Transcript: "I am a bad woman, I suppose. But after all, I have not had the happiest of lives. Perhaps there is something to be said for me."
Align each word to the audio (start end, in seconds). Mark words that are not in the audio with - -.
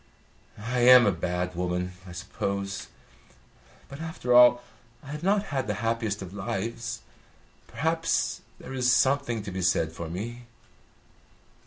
"I 0.57 0.79
am 0.79 1.05
a 1.05 1.11
bad 1.11 1.53
woman, 1.53 1.91
I 2.07 2.11
suppose. 2.11 2.87
But 3.87 4.01
after 4.01 4.33
all, 4.33 4.63
I 5.03 5.11
have 5.11 5.21
not 5.21 5.43
had 5.53 5.67
the 5.67 5.75
happiest 5.85 6.23
of 6.23 6.33
lives. 6.33 7.01
Perhaps 7.67 8.41
there 8.59 8.73
is 8.73 8.91
something 8.91 9.43
to 9.43 9.51
be 9.51 9.61
said 9.61 9.91
for 9.91 10.09
me." 10.09 10.47